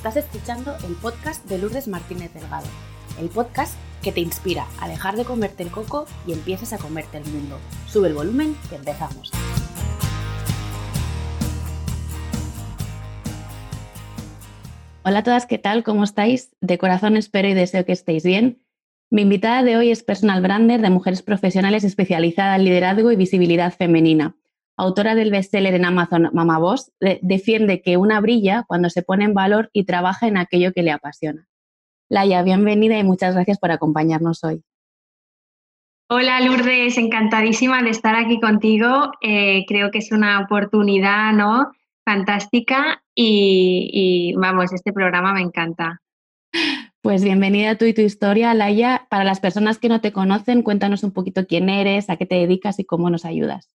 [0.00, 2.66] Estás escuchando el podcast de Lourdes Martínez Delgado,
[3.20, 7.18] el podcast que te inspira a dejar de comerte el coco y empieces a comerte
[7.18, 7.58] el mundo.
[7.86, 9.30] Sube el volumen que empezamos.
[15.02, 15.84] Hola a todas, ¿qué tal?
[15.84, 16.56] ¿Cómo estáis?
[16.62, 18.62] De corazón espero y deseo que estéis bien.
[19.10, 23.70] Mi invitada de hoy es personal brander de mujeres profesionales especializada en liderazgo y visibilidad
[23.70, 24.39] femenina
[24.80, 26.90] autora del bestseller en Amazon Mama Boss,
[27.20, 30.90] defiende que una brilla cuando se pone en valor y trabaja en aquello que le
[30.90, 31.46] apasiona.
[32.08, 34.62] Laia, bienvenida y muchas gracias por acompañarnos hoy.
[36.08, 39.12] Hola Lourdes, encantadísima de estar aquí contigo.
[39.20, 41.70] Eh, creo que es una oportunidad ¿no?
[42.04, 46.00] fantástica y, y vamos, este programa me encanta.
[47.02, 49.06] Pues bienvenida tú y tu historia, Laia.
[49.08, 52.34] Para las personas que no te conocen, cuéntanos un poquito quién eres, a qué te
[52.34, 53.70] dedicas y cómo nos ayudas.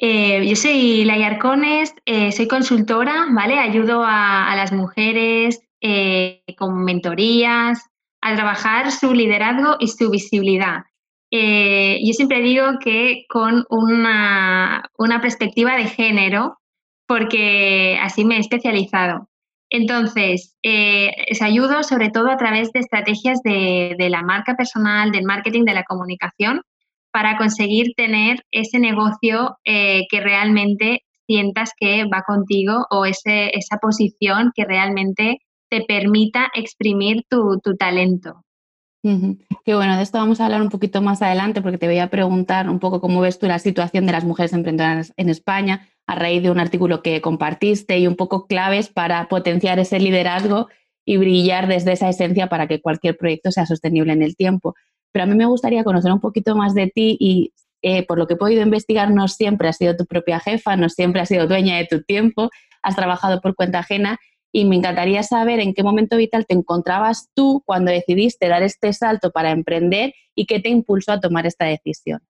[0.00, 3.58] Eh, yo soy Laia Arcones, eh, soy consultora, ¿vale?
[3.58, 7.84] Ayudo a, las mujeres eh, con mentorías
[8.20, 10.84] a trabajar su liderazgo y su visibilidad.
[11.30, 14.82] yo siempre digo que con una,
[15.20, 16.58] perspectiva de género,
[17.06, 19.28] porque así me he especializado.
[19.70, 25.24] Entonces, les ayudo sobre todo a través de estrategias de, de la marca personal, del
[25.24, 26.62] marketing, de la comunicación,
[27.18, 33.78] para conseguir tener ese negocio eh, que realmente sientas que va contigo o ese, esa
[33.78, 35.38] posición que realmente
[35.68, 38.44] te permita exprimir tu, talento.
[39.02, 42.08] Qué bueno, de esto vamos a hablar un poquito más adelante porque te voy a
[42.08, 46.14] preguntar un poco cómo ves tú la situación de las mujeres emprendedoras en España a
[46.14, 50.68] raíz de un artículo que compartiste y un poco claves para potenciar ese liderazgo
[51.04, 54.76] y brillar desde esa esencia para que cualquier proyecto sea sostenible en el tiempo.
[55.12, 58.26] Pero a mí me gustaría conocer un poquito más de ti y eh, por lo
[58.26, 61.46] que he podido investigar, no siempre has sido tu propia jefa, no siempre has sido
[61.46, 62.50] dueña de tu tiempo,
[62.82, 64.18] has trabajado por cuenta ajena
[64.52, 68.92] y me encantaría saber en qué momento vital te encontrabas tú cuando decidiste dar este
[68.92, 72.20] salto para emprender y qué te impulsó a tomar esta decisión.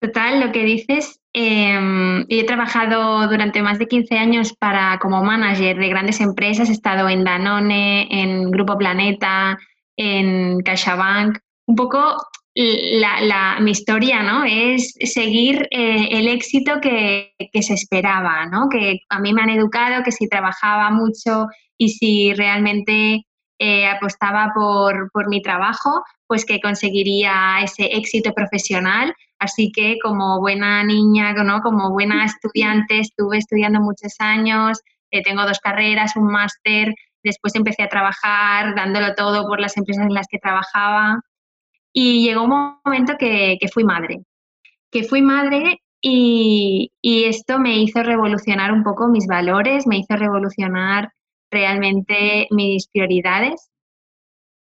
[0.00, 5.78] Total, lo que dices, em, he trabajado durante más de 15 años para, como manager
[5.78, 9.58] de grandes empresas, he estado en Danone, en Grupo Planeta,
[9.96, 12.16] en CaixaBank, un poco
[12.56, 14.44] la, mi historia, ¿no?
[14.44, 18.68] Es seguir eh, el éxito que, se esperaba, ¿no?
[18.70, 23.26] Que a mí me han educado que si trabajaba mucho y si realmente
[23.58, 29.14] eh, apostaba por, mi trabajo, pues que conseguiría ese éxito profesional.
[29.38, 31.60] Así que como buena niña, ¿no?
[31.60, 37.82] Como buena estudiante, estuve estudiando muchos años, eh, tengo dos carreras, un máster, después empecé
[37.82, 41.20] a trabajar dándolo todo por las empresas en las que trabajaba
[41.98, 44.20] y llegó un momento que, fui madre,
[44.92, 51.10] que fui madre y, esto me hizo revolucionar un poco mis valores, me hizo revolucionar
[51.50, 53.70] realmente mis prioridades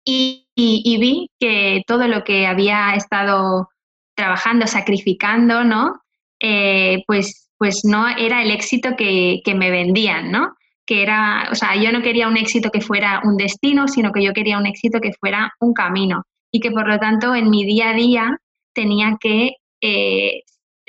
[0.03, 3.69] y, vi que todo lo que había estado
[4.13, 6.01] trabajando, sacrificando, ¿no?
[6.41, 10.53] Eh, pues, pues no era el éxito que, que, me vendían, ¿no?
[10.85, 14.21] Que era, o sea, yo no quería un éxito que fuera un destino, sino que
[14.21, 17.65] yo quería un éxito que fuera un camino y que por lo tanto en mi
[17.65, 18.37] día a día
[18.73, 20.41] tenía que eh,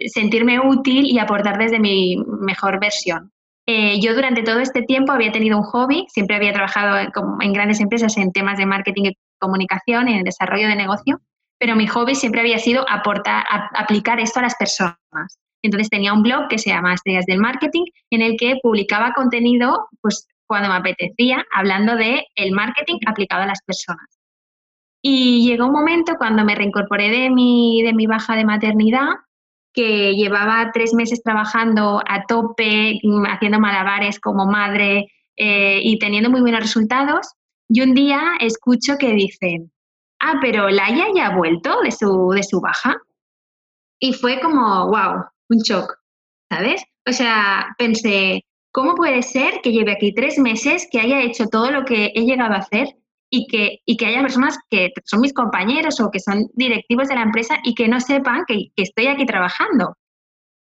[0.08, 3.32] sentirme útil y aportar desde mi mejor versión.
[3.66, 6.98] Eh, yo durante todo este tiempo había tenido un hobby, siempre había trabajado
[7.40, 11.20] en, grandes empresas en temas de marketing y comunicación, en el desarrollo de negocio,
[11.58, 14.96] pero mi hobby siempre había sido aportar, aplicar esto a las personas.
[15.62, 19.86] Entonces tenía un blog que se llama Estrellas del Marketing, en el que publicaba contenido
[20.00, 24.21] pues, cuando me apetecía, hablando de el marketing aplicado a las personas.
[25.02, 29.08] Y llegó un momento cuando me reincorporé de mi, de mi baja de maternidad,
[29.72, 36.30] que llevaba tres meses trabajando a tope, mm, haciendo malabares como madre eh, y teniendo
[36.30, 37.32] muy buenos resultados,
[37.68, 39.72] y un día escucho que dicen,
[40.20, 42.96] ah, pero Laia ya ha vuelto de su, de su baja.
[43.98, 45.96] Y fue como, wow, un shock,
[46.50, 46.84] ¿sabes?
[47.08, 51.70] O sea, pensé, ¿cómo puede ser que lleve aquí tres meses, que haya hecho todo
[51.70, 52.88] lo que he llegado a hacer
[53.34, 57.14] y que, y que haya personas que son mis compañeros o que son directivos de
[57.14, 59.96] la empresa y que no sepan que, estoy aquí trabajando.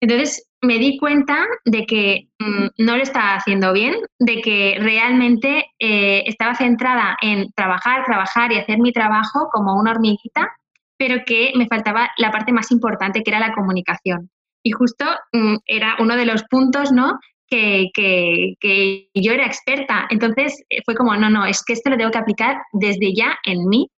[0.02, 5.68] Entonces me di cuenta de que mm, no lo estaba haciendo bien, de que realmente
[5.78, 10.52] eh, estaba centrada en trabajar, trabajar y hacer mi trabajo como una hormiguita,
[10.98, 14.32] pero que me faltaba la parte más importante, que era la comunicación.
[14.64, 17.20] Y justo mm, era uno de los puntos ¿no?
[17.50, 20.08] Que, yo era experta.
[20.10, 23.38] Entonces eh, fue como, no, no, es que esto lo tengo que aplicar desde ya
[23.44, 23.90] en mí.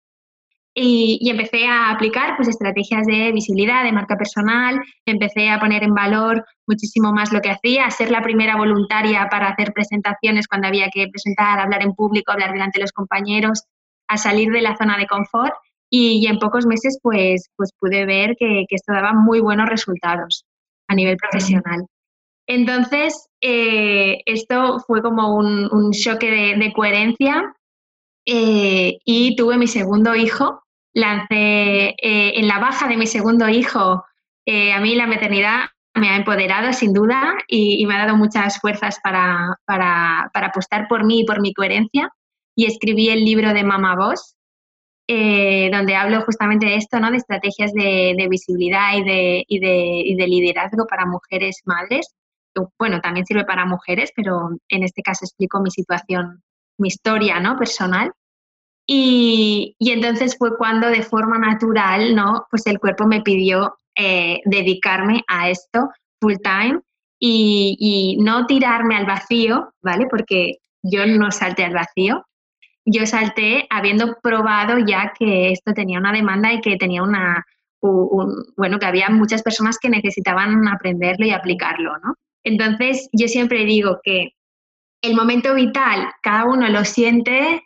[0.76, 5.94] y, empecé a aplicar pues, estrategias de visibilidad, de marca personal, empecé a poner en
[5.94, 10.68] valor muchísimo más lo que hacía, a ser la primera voluntaria para hacer presentaciones cuando
[10.68, 13.64] había que presentar, hablar en público, hablar delante de los compañeros,
[14.08, 15.54] a salir de la zona de confort
[15.90, 20.46] y, en pocos meses pues, pues pude ver que, esto daba muy buenos resultados
[20.88, 21.86] a nivel profesional.
[22.48, 27.56] Entonces, eh, esto fue como un, un choque de coherencia
[28.32, 30.64] eh, y tuve mi segundo hijo.
[30.94, 34.06] Lancé eh, en la baja de mi segundo hijo.
[34.46, 35.66] Eh, a mí la maternidad
[35.96, 40.88] me ha empoderado sin duda y, me ha dado muchas fuerzas para, para, para, apostar
[40.88, 42.12] por mí y por mi coherencia.
[42.56, 44.36] Y escribí el libro de Mama Boss,
[45.08, 47.10] donde hablo justamente de esto, ¿no?
[47.10, 52.14] de estrategias de, de visibilidad y de, y, de, y de liderazgo para mujeres madres.
[52.78, 56.44] Bueno, también sirve para mujeres, pero en este caso explico mi situación
[56.80, 57.58] mi historia ¿no?
[57.58, 58.12] personal.
[58.88, 62.48] Y, entonces fue cuando de forma natural, ¿no?
[62.50, 66.80] Pues el cuerpo me pidió eh, dedicarme a esto full time
[67.20, 70.08] y, no tirarme al vacío, ¿vale?
[70.10, 72.26] Porque yo no salté al vacío,
[72.84, 77.46] yo salté habiendo probado ya que esto tenía una demanda y que tenía una,
[77.82, 82.16] bueno, que había muchas personas que necesitaban aprenderlo y aplicarlo, ¿no?
[82.44, 84.34] Entonces, yo siempre digo que
[85.02, 87.64] el momento vital, cada uno lo siente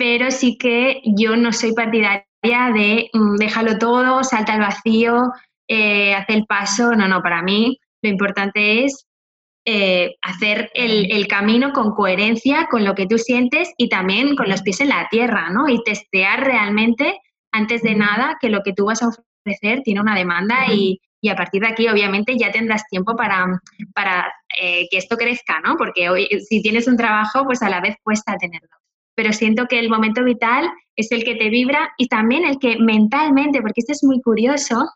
[0.00, 5.30] pero sí que yo no soy partidaria de mm, déjalo todo, salta al vacío,
[5.68, 6.92] eh, hace el paso.
[6.92, 9.06] No, no, para mí lo importante es
[9.66, 14.62] eh, hacer el, camino con coherencia con lo que tú sientes y también con los
[14.62, 15.68] pies en la tierra, ¿no?
[15.68, 17.20] Y testear realmente,
[17.52, 21.36] antes de nada, que lo que tú vas a ofrecer tiene una demanda y, a
[21.36, 23.46] partir de aquí, obviamente, ya tendrás tiempo para,
[23.94, 25.76] para eh, que esto crezca, ¿no?
[25.76, 28.80] Porque hoy, si tienes un trabajo, pues a la vez cuesta tenerlo
[29.20, 32.78] pero siento que el momento vital es el que te vibra y también el que
[32.78, 34.88] mentalmente, porque esto es muy curioso,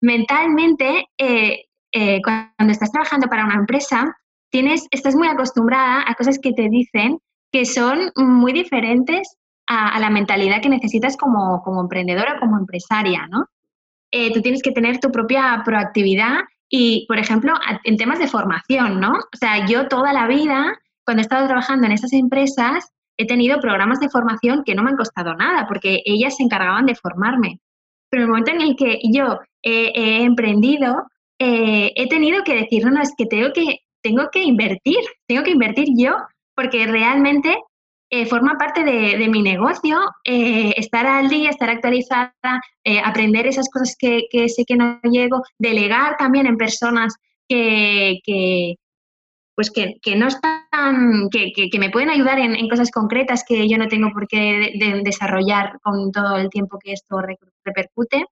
[0.00, 4.16] mentalmente, eh, eh, cuando estás trabajando para una empresa,
[4.50, 7.18] tienes, estás muy acostumbrada a cosas que te dicen
[7.52, 9.36] que son muy diferentes
[9.66, 13.44] a, la mentalidad que necesitas como, como emprendedora, como empresaria, ¿no?
[14.10, 17.54] Eh, tú tienes que tener tu propia proactividad y, por ejemplo,
[17.84, 19.12] en temas de formación, ¿no?
[19.12, 23.60] O sea, yo toda la vida, cuando he estado trabajando en esas empresas, he tenido
[23.60, 27.60] programas de formación que no me han costado nada, porque ellas se encargaban de formarme.
[28.08, 31.06] Pero en el momento en el que yo he emprendido,
[31.40, 35.42] eh, he tenido que decir, no, no, es que tengo que, tengo que invertir, tengo
[35.42, 36.16] que invertir yo,
[36.54, 37.56] porque realmente
[38.10, 42.34] eh, forma parte de, mi negocio, eh, estar al día, estar actualizada,
[43.04, 47.14] aprender esas cosas que, sé que no llego, delegar también en personas
[47.48, 48.18] que,
[49.54, 54.10] pues que, no están, que, me pueden ayudar en, cosas concretas que yo no tengo
[54.12, 54.72] por qué
[55.04, 57.20] desarrollar con todo el tiempo que esto
[57.64, 58.24] repercute.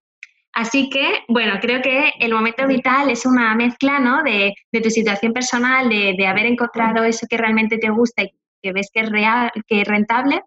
[0.58, 4.22] Así que, bueno, creo que el momento vital es una mezcla ¿no?
[4.24, 8.32] de, tu situación personal, de, haber encontrado eso que realmente te gusta y
[8.62, 10.43] que ves que es real, que es rentable,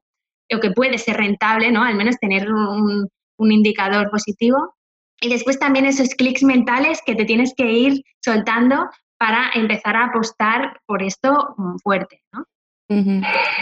[0.53, 1.83] o que puede ser rentable, ¿no?
[1.83, 3.09] Al menos tener un,
[3.39, 4.75] indicador positivo.
[5.19, 8.87] Y después también esos clics mentales que te tienes que ir soltando
[9.17, 12.21] para empezar a apostar por esto mm, fuerte.
[12.33, 12.45] ¿no?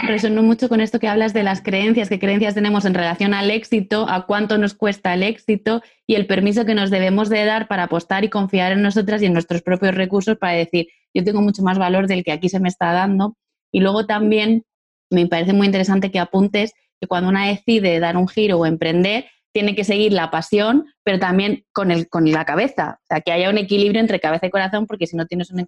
[0.02, 3.50] Resonó mucho con esto que hablas de las creencias, qué creencias tenemos en relación al
[3.50, 7.68] éxito, a cuánto nos cuesta el éxito y el permiso que nos debemos de dar
[7.68, 11.42] para apostar y confiar en nosotras y en nuestros propios recursos para decir, yo tengo
[11.42, 13.36] mucho más valor del que aquí se me está dando.
[13.72, 14.64] Y luego también
[15.10, 19.26] me parece muy interesante que apuntes que cuando una decide dar un giro o emprender,
[19.52, 23.00] tiene que seguir la pasión, pero también con, el, con la cabeza.
[23.02, 25.66] O sea, que haya un equilibrio entre cabeza y corazón, porque si no tienes un,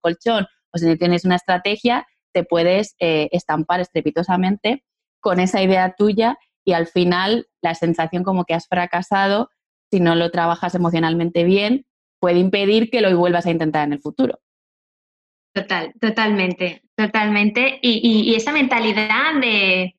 [0.00, 4.84] colchón o si no tienes una estrategia, te puedes eh, estampar estrepitosamente
[5.20, 9.50] con esa idea tuya y al final la sensación como que has fracasado,
[9.90, 11.84] si no lo trabajas emocionalmente bien,
[12.20, 14.40] puede impedir que lo vuelvas a intentar en el futuro.
[15.52, 17.78] Total, totalmente, totalmente.
[17.82, 19.94] Y, esa mentalidad de,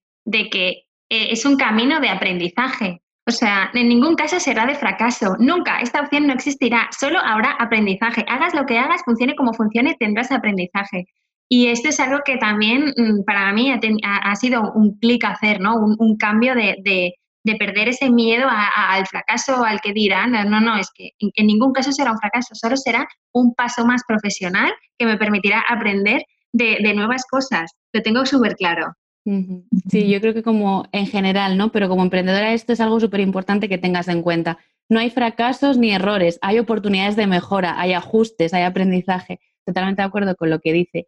[0.50, 0.70] que
[1.10, 3.02] eh, es un camino de aprendizaje.
[3.28, 5.36] O sea, en ningún caso será de fracaso.
[5.40, 5.80] Nunca.
[5.80, 6.90] Esta opción no existirá.
[6.98, 8.26] Solo habrá aprendizaje.
[8.28, 11.06] Hagas lo que hagas, funcione como funcione, tendrás aprendizaje.
[11.50, 13.72] Y esto es algo que también mm, para mí
[14.04, 15.76] ha, sido un clic hacer, ¿no?
[15.76, 17.14] Un, cambio de,
[17.60, 20.32] perder ese miedo al fracaso, al que dirán.
[20.32, 24.04] No, no, es que en, ningún caso será un fracaso, solo será un paso más
[24.08, 27.72] profesional que me permitirá aprender de, nuevas cosas.
[27.94, 28.94] Lo tengo súper claro.
[29.24, 31.72] Sí, yo creo que como en general, ¿no?
[31.72, 34.58] Pero como emprendedora esto es algo súper importante que tengas en cuenta.
[34.90, 39.40] No hay fracasos ni errores, hay oportunidades de mejora, hay ajustes, hay aprendizaje.
[39.66, 41.08] Totalmente de acuerdo con lo que dice.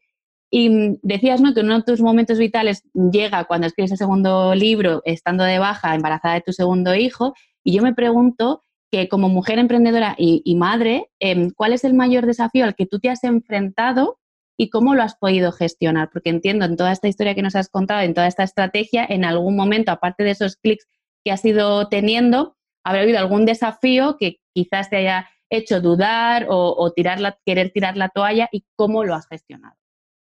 [0.52, 1.56] Y decías, ¿no?
[1.56, 5.96] Que uno de tus momentos vitales llega cuando escribes el segundo libro, estando de baja,
[5.96, 7.34] embarazada de tu segundo hijo.
[7.64, 12.28] Y yo me pregunto que como mujer emprendedora y, madre, em, ¿cuál es el mayor
[12.28, 14.20] desafío al que tú te has enfrentado
[14.58, 16.10] y cómo lo has podido gestionar?
[16.12, 19.26] Porque entiendo en toda esta historia que nos has contado, en toda esta estrategia, en
[19.26, 20.88] algún momento, aparte de esos clics
[21.24, 26.92] que has ido teniendo, habrá habido algún desafío que quizás te haya hecho dudar o,
[26.96, 29.76] tirar querer tirar la toalla y cómo lo has gestionado.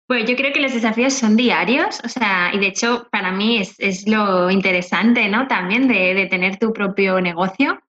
[0.05, 3.57] Pues yo creo que los desafíos son diarios, o sea, y de hecho para mí
[3.57, 5.47] es, lo interesante, ¿no?
[5.47, 7.79] También de, tener tu propio negocio.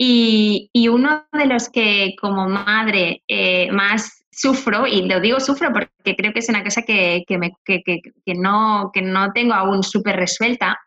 [0.00, 6.14] Y, uno de los que como madre eh, más sufro, y lo digo sufro porque
[6.16, 10.78] creo que es una cosa que, me, que, no, que no tengo aún súper resuelta,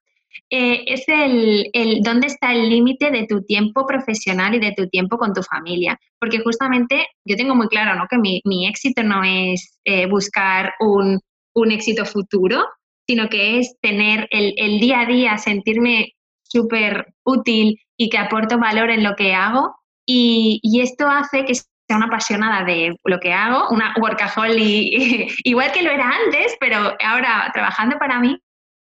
[0.49, 4.87] eh, es el, el, dónde está el límite de tu tiempo profesional y de tu
[4.87, 5.99] tiempo con tu familia.
[6.17, 8.07] Porque justamente yo tengo muy claro ¿no?
[8.09, 11.19] que mi, mi éxito no es eh, buscar un,
[11.53, 12.65] un, éxito futuro,
[13.05, 18.57] sino que es tener el, el día a día, sentirme súper útil y que aporto
[18.57, 19.75] valor en lo que hago.
[20.05, 21.53] Y, y esto hace que
[21.91, 26.95] sea una apasionada de lo que hago, una workaholic, igual que lo era antes, pero
[27.03, 28.37] ahora trabajando para mí,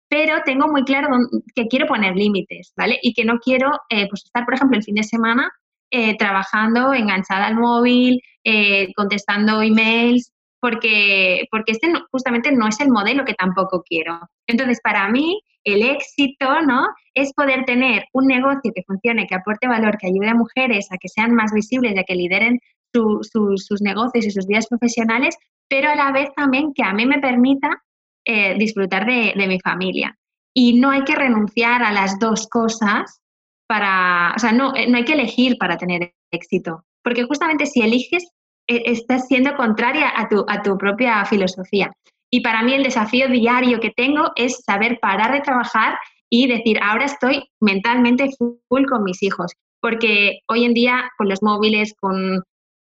[0.09, 1.09] pero tengo muy claro
[1.57, 3.01] que quiero poner límites, ¿vale?
[3.03, 5.51] Y que no quiero eh, pues estar, por ejemplo, el fin de semana
[5.91, 12.91] eh, trabajando, enganchada al móvil, eh, contestando emails, porque, porque este justamente no es el
[12.91, 14.21] modelo que tampoco quiero.
[14.47, 16.87] Entonces, para mí, el éxito, ¿no?
[17.15, 20.99] Es poder tener un negocio que funcione, que aporte valor, que ayude a mujeres a
[20.99, 22.61] que sean más visibles, a que lideren
[22.95, 25.37] sus negocios y sus vidas profesionales,
[25.69, 27.83] pero a la vez también que a mí me permita
[28.27, 30.17] eh, disfrutar de, mi familia.
[30.55, 33.21] Y no hay que renunciar a las dos cosas
[33.67, 37.83] para, o sea, no, eh, no hay que elegir para tener éxito, porque justamente si
[37.83, 38.25] eliges,
[38.67, 41.91] eh, estás siendo contraria a tu, a tu propia filosofía.
[42.31, 45.99] Y para mí el desafío diario que tengo es saber parar de trabajar
[46.31, 51.43] y decir, ahora estoy mentalmente full con mis hijos, porque hoy en día con los
[51.43, 52.43] móviles, con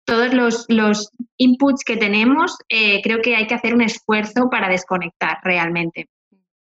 [0.06, 4.70] todos los, los inputs que tenemos, eh, creo que hay que hacer un esfuerzo para
[4.70, 6.08] desconectar realmente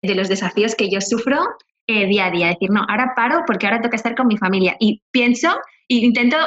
[0.02, 1.40] de los desafíos que yo sufro
[1.88, 2.48] eh, día a día.
[2.48, 4.76] Decir, no, ahora paro porque ahora que estar con mi familia.
[4.80, 5.50] Y pienso
[5.90, 6.38] e intento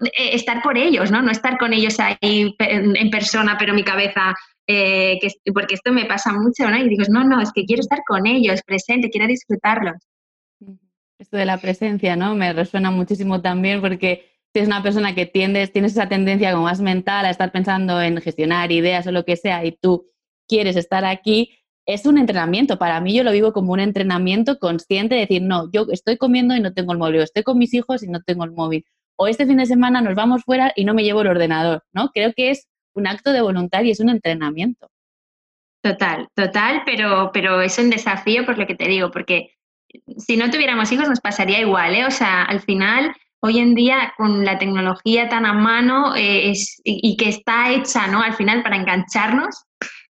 [0.00, 1.22] eh, estar por ellos, ¿no?
[1.22, 4.34] No estar con ellos ahí en persona, pero mi cabeza,
[4.66, 6.76] que, porque esto me pasa mucho, ¿no?
[6.76, 9.96] Y digo, no, no, es que quiero estar con ellos, presente, quiero disfrutarlos.
[11.18, 12.34] Esto de la presencia, ¿no?
[12.34, 16.64] Me resuena muchísimo también porque si es una persona que tiendes, tienes esa tendencia como
[16.64, 20.06] más mental a estar pensando en gestionar ideas o lo que sea y tú
[20.48, 22.78] quieres estar aquí, es un entrenamiento.
[22.78, 26.54] Para mí yo lo vivo como un entrenamiento consciente de decir, no, yo estoy comiendo
[26.54, 28.84] y no tengo el móvil, o estoy con mis hijos y no tengo el móvil,
[29.16, 32.10] o este fin de semana nos vamos fuera y no me llevo el ordenador, ¿no?
[32.10, 34.88] Creo que es un acto de voluntad y es un entrenamiento.
[35.82, 39.50] Total, total, pero, pero es un desafío por lo que te digo, porque
[40.16, 42.04] si no tuviéramos hijos nos pasaría igual, ¿eh?
[42.04, 43.12] O sea, al final
[43.44, 48.22] hoy en día con la tecnología tan a mano eh, y, que está hecha ¿no?
[48.22, 49.64] al final para engancharnos,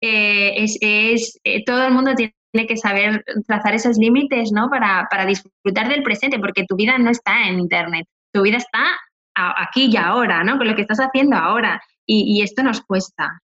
[0.01, 4.71] eh, es, eh, todo el mundo tiene que saber trazar esos límites ¿no?
[4.71, 8.97] para, disfrutar del presente, porque tu vida no está en Internet, tu vida está
[9.35, 10.57] aquí y ahora, ¿no?
[10.57, 13.43] con lo que estás haciendo ahora, y, y esto nos cuesta.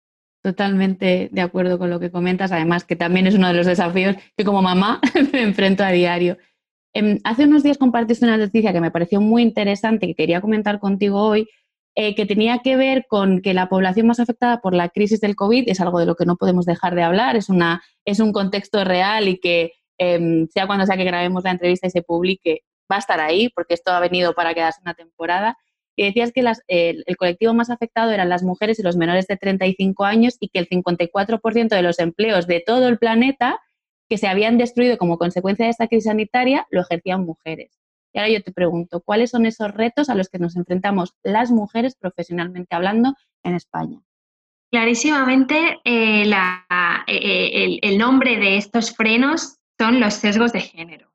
[0.42, 4.16] Totalmente de acuerdo con lo que comentas, además que también es uno de los desafíos
[4.38, 5.02] que como mamá
[5.34, 6.38] me enfrento a diario.
[6.96, 10.80] Em, hace unos días compartiste una noticia que me pareció muy interesante que quería comentar
[10.80, 11.50] contigo hoy,
[11.94, 15.36] eh, que tenía que ver con que la población más afectada por la crisis del
[15.36, 18.32] COVID es algo de lo que no podemos dejar de hablar, es, una, es un
[18.32, 22.62] contexto real y que em, sea cuando sea que grabemos la entrevista y se publique,
[22.90, 25.58] va a estar ahí porque esto ha venido para quedarse una temporada.
[25.98, 30.04] Y decías que el colectivo más afectado eran las mujeres y los menores de 35
[30.06, 33.60] años y que el 54% de los empleos de todo el planeta
[34.10, 37.80] que se habían destruido como consecuencia de esta crisis sanitaria lo ejercían mujeres.
[38.14, 41.52] Y ahora yo te pregunto, ¿cuáles son esos retos a los que nos enfrentamos las
[41.52, 44.00] mujeres profesionalmente hablando en España?
[44.72, 51.12] Clarísimamente, eh, eh, eh, el, nombre de estos frenos son los sesgos de género.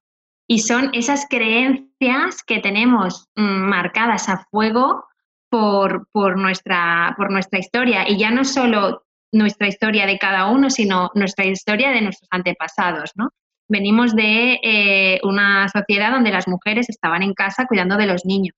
[0.47, 5.05] Y son esas creencias que tenemos mm, marcadas a fuego
[5.49, 8.09] por, por, nuestra, por nuestra historia.
[8.09, 13.13] Y ya no solo nuestra historia de cada uno, sino nuestra historia de nuestros antepasados,
[13.15, 13.31] ¿no?
[13.69, 18.57] Venimos de eh, una sociedad donde las mujeres estaban en casa cuidando de los niños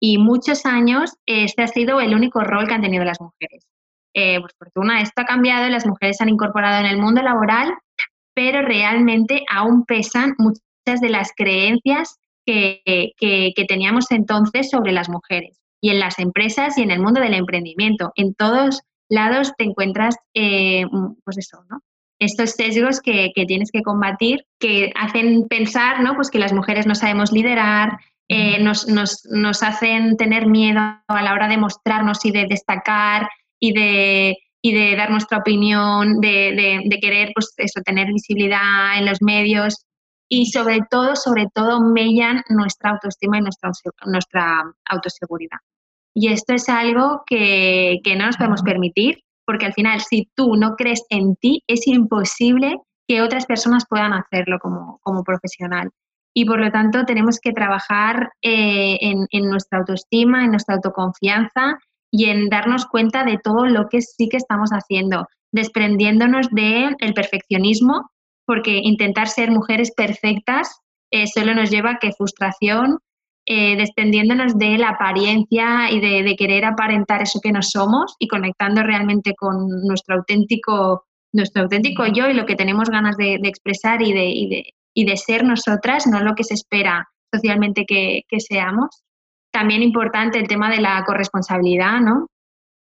[0.00, 3.66] y muchos años este ha sido el único rol que han tenido las mujeres.
[4.14, 7.74] Eh, por fortuna esto ha cambiado, las mujeres se han incorporado en el mundo laboral,
[8.34, 12.80] pero realmente aún pesan muchas de las creencias que,
[13.18, 17.34] que teníamos entonces sobre las mujeres y en las empresas y en el mundo del
[17.34, 20.84] emprendimiento, en todos lados te encuentras, eh,
[21.24, 21.82] pues eso, ¿no?
[22.18, 26.14] Estos sesgos que, tienes que combatir, que hacen pensar, ¿no?
[26.14, 27.98] Pues que las mujeres no sabemos liderar,
[28.28, 33.28] eh, nos, nos, nos, hacen tener miedo a la hora de mostrarnos y de destacar
[33.60, 39.06] y de, y de dar nuestra opinión, de, de, querer, pues eso, tener visibilidad en
[39.06, 39.86] los medios
[40.28, 43.70] y sobre todo, sobre todo, mellan nuestra autoestima y nuestra,
[44.04, 45.58] nuestra autoseguridad.
[46.20, 50.56] Y esto es algo que, que no nos podemos permitir, porque al final, si tú
[50.56, 55.90] no crees en ti, es imposible que otras personas puedan hacerlo como, como profesional.
[56.34, 61.78] Y por lo tanto, tenemos que trabajar eh, en, en, nuestra autoestima, en nuestra autoconfianza
[62.10, 67.14] y en darnos cuenta de todo lo que sí que estamos haciendo, desprendiéndonos del el
[67.14, 68.10] perfeccionismo
[68.44, 70.80] porque intentar ser mujeres perfectas
[71.12, 72.98] eh, solo nos lleva a que frustración,
[73.50, 78.82] eh, descendiéndonos de la apariencia y de, querer aparentar eso que no somos y conectando
[78.82, 84.12] realmente con nuestro auténtico, nuestro auténtico yo y lo que tenemos ganas de, expresar y
[84.12, 89.02] de, y, de, ser nosotras, no lo que se espera socialmente que, que seamos.
[89.50, 92.26] También importante el tema de la corresponsabilidad, ¿no?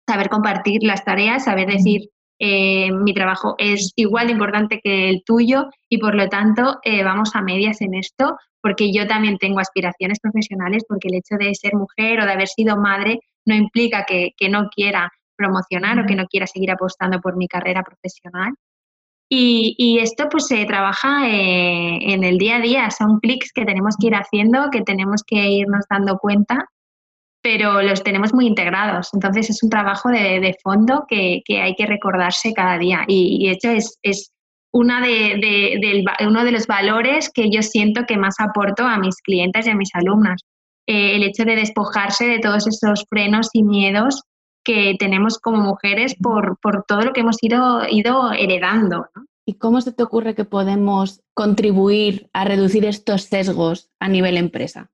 [0.09, 5.23] Saber compartir las tareas, saber decir, eh, mi trabajo es igual de importante que el
[5.25, 9.61] tuyo y por lo tanto eh, vamos a medias en esto porque yo también tengo
[9.61, 14.05] aspiraciones profesionales porque el hecho de ser mujer o de haber sido madre no implica
[14.05, 18.55] que, no quiera promocionar o que no quiera seguir apostando por mi carrera profesional.
[19.29, 23.97] Y, esto pues se trabaja eh, en el día a día, son clics que tenemos
[24.01, 26.69] que ir haciendo, que tenemos que irnos dando cuenta
[27.45, 29.11] pero los tenemos muy integrados.
[29.13, 33.05] Entonces es un trabajo de, fondo que, hay que recordarse cada día.
[33.07, 34.33] Y, de hecho es, es
[34.73, 39.67] una de, uno de los valores que yo siento que más aporto a mis clientes
[39.67, 40.41] y a mis alumnas.
[40.87, 44.23] Eh, el hecho de despojarse de todos esos frenos y miedos
[44.65, 49.09] que tenemos como mujeres por, por todo lo que hemos ido, ido heredando.
[49.47, 54.91] ¿Y cómo se te ocurre que podemos contribuir a reducir estos sesgos a nivel empresa?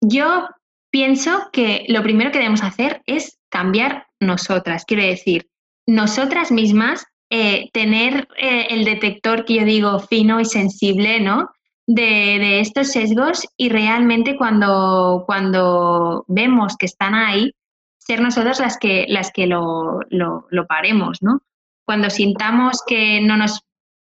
[0.00, 0.46] Yo
[0.90, 4.84] pienso que lo primero que debemos hacer es cambiar nosotras.
[4.86, 5.48] Quiero decir,
[5.86, 11.50] nosotras mismas eh, tener eh, el detector que yo digo fino y sensible, ¿no?
[11.86, 17.52] De, estos sesgos y realmente cuando, cuando vemos que están ahí,
[17.98, 21.42] ser nosotras las que, las que lo, lo, lo paremos, ¿no?
[21.84, 23.62] Cuando sintamos que no nos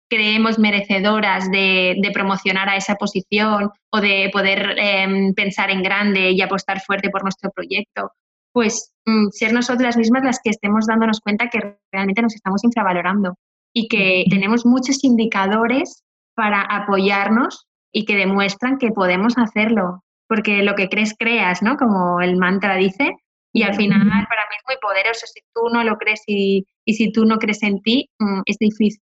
[0.09, 6.41] creemos merecedoras de, promocionar a esa posición o de poder em, pensar en grande y
[6.41, 8.13] apostar fuerte por nuestro proyecto,
[8.53, 13.35] pues mm, ser nosotras mismas las que estemos dándonos cuenta que realmente nos estamos infravalorando
[13.73, 16.03] y que tenemos muchos indicadores
[16.35, 21.77] para apoyarnos y que demuestran que podemos hacerlo, porque lo que crees, creas, ¿no?
[21.77, 23.13] Como el mantra dice,
[23.53, 25.27] y al final para mí es muy poderoso.
[25.27, 28.57] Si tú no lo crees y, y si tú no crees en ti, mm, es
[28.59, 29.01] difícil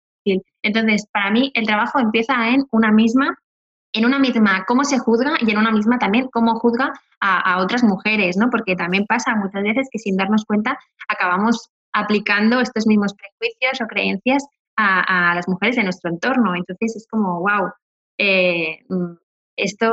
[0.63, 3.39] entonces, para mí el trabajo empieza en una misma,
[3.93, 7.83] en una misma cómo se juzga y en una misma también cómo juzga a, otras
[7.83, 8.51] mujeres, ¿no?
[8.51, 13.87] Porque también pasa muchas veces que sin darnos cuenta acabamos aplicando estos mismos prejuicios o
[13.87, 14.45] creencias
[14.77, 16.55] a, las mujeres de nuestro entorno.
[16.55, 17.71] Entonces es como, wow,
[18.19, 18.81] eh,
[19.57, 19.93] esto,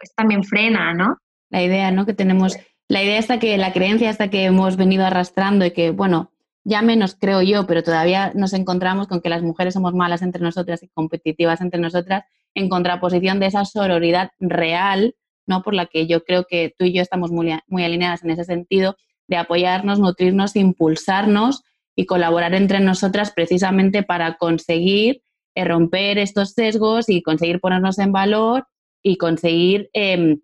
[0.00, 1.16] esto también frena, ¿no?
[1.48, 2.04] La idea, ¿no?
[2.04, 2.56] Que tenemos,
[2.88, 6.30] la idea hasta que, la creencia hasta que hemos venido arrastrando y que, bueno,
[6.64, 10.42] ya menos creo yo, pero todavía nos encontramos con que las mujeres somos malas entre
[10.42, 15.14] nosotras y competitivas entre nosotras, en contraposición de esa sororidad real,
[15.46, 15.62] ¿no?
[15.62, 18.96] Por la que yo creo que tú y yo estamos muy, alineadas en ese sentido,
[19.26, 21.62] de apoyarnos, nutrirnos, impulsarnos
[21.96, 25.22] y colaborar entre nosotras precisamente para conseguir
[25.54, 28.66] eh, romper estos sesgos y conseguir ponernos en valor
[29.02, 30.40] y conseguir em,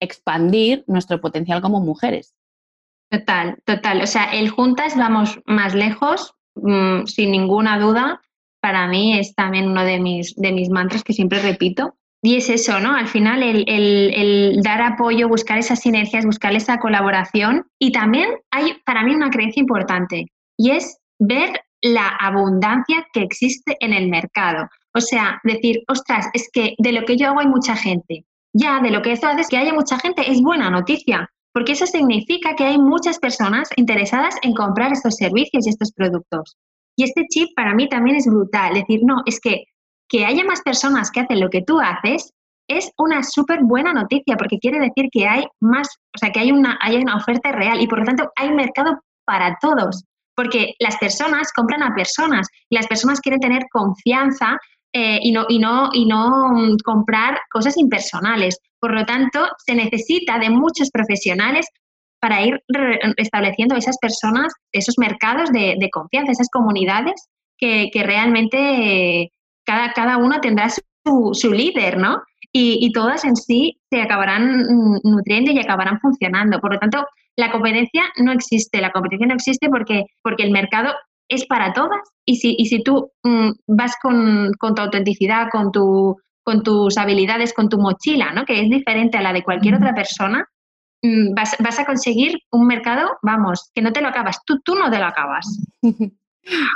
[0.00, 2.34] expandir nuestro potencial como mujeres.
[3.10, 4.02] Total, total.
[4.02, 8.20] O sea, el juntas vamos más lejos, mm, sin ninguna duda.
[8.60, 11.96] Para mí es también uno de mis, de mis mantras que siempre repito.
[12.22, 12.94] Y es eso, ¿no?
[12.94, 17.66] Al final, el, el, dar apoyo, buscar esas sinergias, buscar esa colaboración.
[17.80, 23.76] Y también hay para mí una creencia importante y es ver la abundancia que existe
[23.80, 24.68] en el mercado.
[24.94, 28.26] O sea, decir, ostras, es que de lo que yo hago hay mucha gente.
[28.52, 31.72] Ya, de lo que esto hace es que haya mucha gente, es buena noticia porque
[31.72, 36.56] eso significa que hay muchas personas interesadas en comprar estos servicios y estos productos.
[36.96, 39.64] Y este chip para mí también es brutal, decir, no, es que
[40.10, 42.34] que haya más personas que hacen lo que tú haces
[42.68, 46.52] es una súper buena noticia porque quiere decir que hay más, o sea, que hay
[46.52, 50.04] una, hay una oferta real y por lo tanto hay mercado para todos,
[50.36, 54.58] porque las personas compran a personas y las personas quieren tener confianza
[54.92, 58.58] eh, y, no, y, no, y no mm, comprar cosas impersonales.
[58.80, 61.66] Por lo tanto, se necesita de muchos profesionales
[62.20, 62.62] para ir
[63.16, 69.32] estableciendo esas personas, esos mercados de, confianza, esas comunidades que, realmente
[69.64, 72.22] cada, cada uno tendrá su, su líder, ¿no?
[72.52, 74.66] Y, todas en sí se acabarán
[75.04, 76.60] nutriendo y acabarán funcionando.
[76.60, 78.80] Por lo tanto, la competencia no existe.
[78.80, 80.92] La competencia no existe porque, porque el mercado
[81.30, 82.00] es para todas.
[82.26, 86.98] Y si, y si tú mm, vas con, con, tu autenticidad, con, tu, con tus
[86.98, 88.44] habilidades, con tu mochila, ¿no?
[88.44, 90.46] que es diferente a la de cualquier otra persona,
[91.02, 94.44] mm, vas, vas, a conseguir un mercado, vamos, que no te lo acabas.
[94.44, 95.46] Tú, tú no te lo acabas.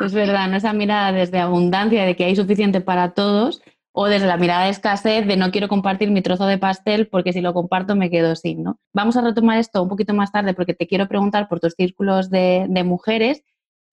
[0.01, 0.59] Es verdad, ¿no?
[0.59, 3.63] esa mirada desde abundancia, de que hay suficiente para todos,
[3.97, 7.33] o desde la mirada de escasez de no quiero compartir mi trozo de pastel porque
[7.33, 8.79] si lo comparto me quedo sin, ¿no?
[8.93, 12.29] Vamos a retomar esto un poquito más tarde porque te quiero preguntar por tus círculos
[12.29, 13.43] de, de mujeres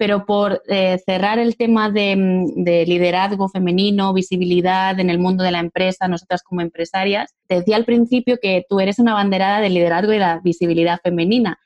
[0.02, 5.52] pero por eh, cerrar el tema mm, de, liderazgo femenino, visibilidad en el mundo de
[5.52, 9.76] la empresa, nosotras como empresarias, te decía al principio que tú eres una banderada del
[9.76, 11.60] liderazgo y la visibilidad femenina.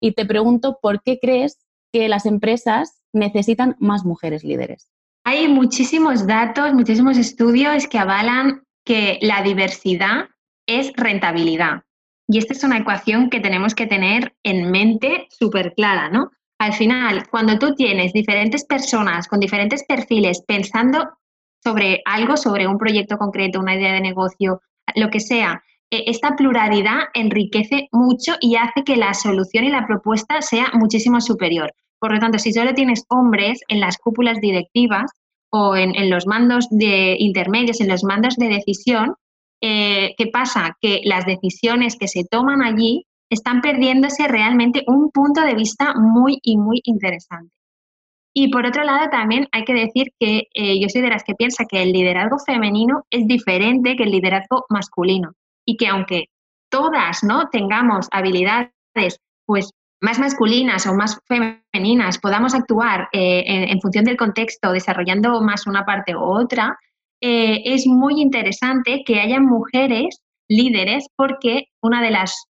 [0.00, 4.90] Y te pregunto, ¿por qué crees que las empresas necesitan más mujeres líderes?
[5.22, 10.30] Hay muchísimos datos, muchísimos estudios que avalan que la diversidad
[10.66, 11.84] es rentabilidad.
[12.26, 16.32] Y esta es una ecuación que tenemos que tener en mente súper clara, ¿no?
[16.58, 21.08] Al final, cuando tú tienes diferentes personas con diferentes perfiles pensando
[21.62, 24.60] sobre algo, sobre un proyecto concreto, una idea de negocio,
[24.96, 29.86] lo que sea, e, esta pluralidad enriquece mucho y hace que la solución y la
[29.86, 31.72] propuesta sea muchísimo superior.
[32.00, 35.12] Por lo tanto, si solo tienes hombres en las cúpulas directivas
[35.50, 39.14] o en, los mandos de intermedios, en los mandos de decisión,
[39.60, 40.76] eh, ¿qué pasa?
[40.80, 46.38] Que las decisiones que se toman allí están perdiéndose realmente un punto de vista muy
[46.42, 47.52] y muy interesante.
[48.34, 51.34] Y por otro lado, también hay que decir que eh, yo soy de las que
[51.34, 55.32] piensa que el liderazgo femenino es diferente que el liderazgo masculino
[55.66, 56.26] y que aunque
[56.70, 58.70] todas no tengamos habilidades
[59.44, 65.66] pues más masculinas o más femeninas, podamos actuar eh, en, función del contexto, desarrollando más
[65.66, 66.78] una parte u otra,
[67.20, 72.46] eh, es muy interesante que haya mujeres líderes porque una de las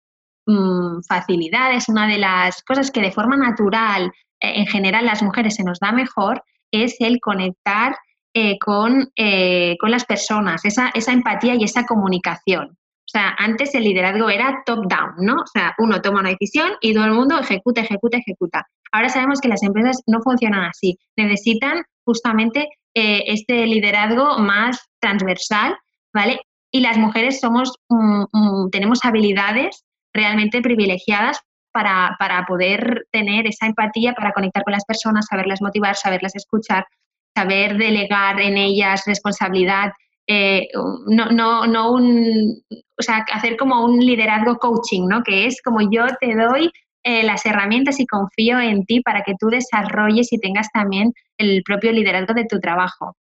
[0.45, 4.07] Mm, facilidades, una de las cosas que de forma natural
[4.41, 7.97] eh, en general las mujeres se nos da mejor es el conectar
[8.35, 12.71] eh, con, eh, con, las personas, esa, esa empatía y esa comunicación.
[12.71, 15.35] O sea, antes el liderazgo era top-down, ¿no?
[15.35, 18.67] O sea, uno toma una decisión y todo el mundo ejecuta, ejecuta, ejecuta.
[18.91, 20.99] Ahora sabemos que las empresas no funcionan así.
[21.17, 25.77] Necesitan justamente este liderazgo más transversal,
[26.13, 26.41] ¿vale?
[26.71, 31.41] Y las mujeres somos, mm, mm, tenemos habilidades realmente privilegiadas
[31.73, 36.87] para, poder tener esa empatía, para conectar con las personas, saberlas motivar, saberlas escuchar,
[37.35, 39.93] saber delegar en ellas responsabilidad,
[40.27, 40.69] eh,
[41.07, 45.23] no, no, no un, o sea, hacer como un liderazgo coaching, ¿no?
[45.23, 46.71] Que es como yo te doy
[47.05, 51.63] eh, las herramientas y confío en ti para que tú desarrolles y tengas también el
[51.65, 53.17] propio liderazgo de tu trabajo.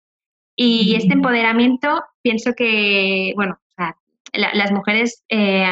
[0.56, 3.58] Y este empoderamiento pienso que, bueno,
[4.34, 5.65] las mujeres eh,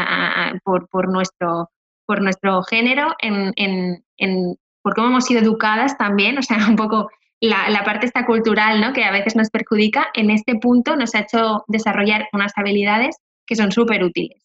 [0.63, 1.69] por, nuestro,
[2.05, 7.09] por nuestro género, en, en, por cómo hemos sido educadas también, o sea, un poco
[7.41, 8.93] la, la, parte esta cultural, ¿no?
[8.93, 13.55] que a veces nos perjudica, en este punto nos ha hecho desarrollar unas habilidades que
[13.55, 14.43] son súper útiles.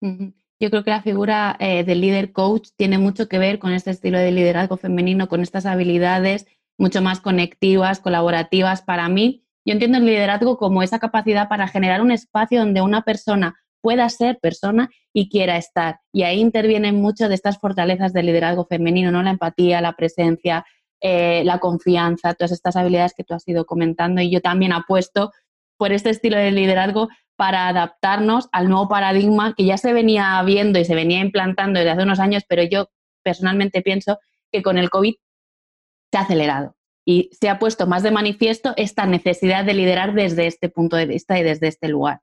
[0.00, 3.90] Yo creo que la figura eh, del líder coach tiene mucho que ver con este
[3.90, 6.46] estilo de liderazgo femenino, con estas habilidades
[6.78, 12.00] mucho más conectivas, colaborativas para mí yo entiendo el liderazgo como esa capacidad para generar
[12.00, 16.00] un espacio donde una persona pueda ser persona y quiera estar.
[16.12, 19.22] Y ahí intervienen muchas de estas fortalezas del liderazgo femenino, ¿no?
[19.22, 20.64] La empatía, la presencia,
[21.00, 24.20] eh, la confianza, todas estas habilidades que tú has ido comentando.
[24.20, 25.32] Y yo también apuesto
[25.76, 30.78] por este estilo de liderazgo para adaptarnos al nuevo paradigma que ya se venía viendo
[30.78, 32.90] y se venía implantando desde hace unos años, pero yo
[33.22, 34.18] personalmente pienso
[34.52, 35.14] que con el COVID
[36.12, 40.46] se ha acelerado y se ha puesto más de manifiesto esta necesidad de liderar desde
[40.46, 42.20] este punto de vista y desde este lugar.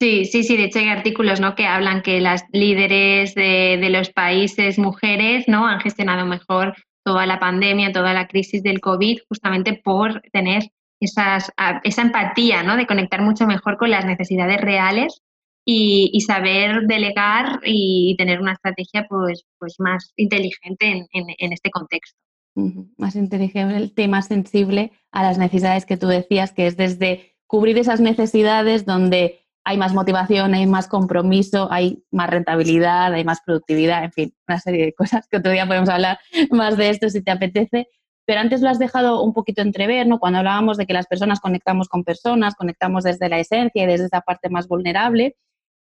[0.00, 1.54] Sí, sí, sí, de hecho hay artículos ¿no?
[1.54, 5.66] que hablan que las líderes de, los países mujeres ¿no?
[5.66, 11.52] han gestionado mejor toda la pandemia, toda la crisis del COVID, justamente por tener esas,
[11.84, 12.76] esa empatía, ¿no?
[12.76, 15.20] de conectar mucho mejor con las necesidades reales
[15.66, 22.18] y, saber delegar y tener una estrategia pues, pues más inteligente en este contexto
[22.54, 27.78] más inteligente y más sensible a las necesidades que tú decías, que es desde cubrir
[27.78, 34.04] esas necesidades donde hay más motivación, hay más compromiso, hay más rentabilidad, hay más productividad,
[34.04, 36.18] en fin, una serie de cosas que otro día podemos hablar
[36.50, 37.88] más de esto si te apetece.
[38.26, 40.20] Pero antes lo has dejado un poquito entrever, ¿no?
[40.20, 44.06] Cuando hablábamos de que las personas conectamos con personas, conectamos desde la esencia y desde
[44.06, 45.36] esa parte más vulnerable.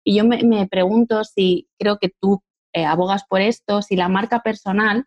[0.03, 4.09] Y yo me, me pregunto si creo que tú eh, abogas por esto, si la
[4.09, 5.05] marca personal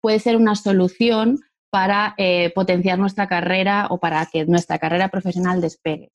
[0.00, 5.60] puede ser una solución para eh, potenciar nuestra carrera o para que nuestra carrera profesional
[5.60, 6.10] despegue.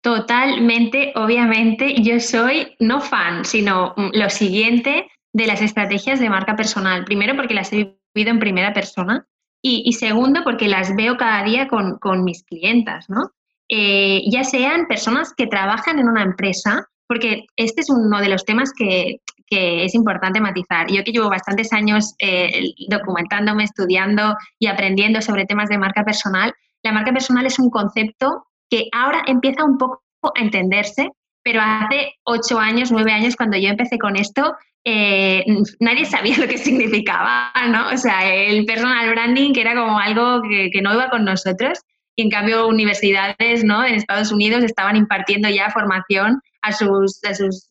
[0.00, 6.56] Totalmente, obviamente, yo soy no fan, sino mm, lo siguiente de las estrategias de marca
[6.56, 7.04] personal.
[7.04, 9.26] Primero porque las he vivido en primera persona
[9.60, 13.32] y, segundo porque las veo cada día con, mis clientas, ¿no?
[13.68, 18.44] Eh, ya sean personas que trabajan en una empresa, porque este es uno de los
[18.44, 20.90] temas que, es importante matizar.
[20.90, 26.52] Yo que llevo bastantes años eh, documentándome, estudiando y aprendiendo sobre temas de marca personal,
[26.82, 31.10] la marca personal es un concepto que ahora empieza un poco a entenderse,
[31.42, 35.44] pero hace ocho años, nueve años, cuando yo empecé con esto, eh,
[35.80, 37.88] nadie sabía lo que significaba, ¿no?
[37.88, 41.80] O sea, el personal branding, que era como algo que, no iba con nosotros,
[42.16, 43.84] y en cambio universidades, ¿no?
[43.84, 47.68] En Estados Unidos estaban impartiendo ya formación a sus, a sus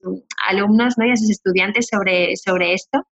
[0.48, 1.06] alumnos, ¿no?
[1.06, 3.06] Y a sus estudiantes sobre, sobre esto.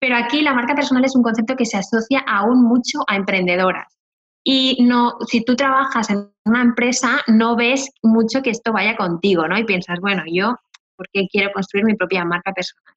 [0.00, 3.96] Pero aquí la marca personal es un concepto que se asocia aún mucho a emprendedoras.
[4.44, 9.48] Y no, si tú trabajas en una empresa, no ves mucho que esto vaya contigo,
[9.48, 9.58] ¿no?
[9.58, 10.54] Y piensas, bueno, yo,
[10.96, 12.94] ¿por qué quiero construir mi propia marca personal?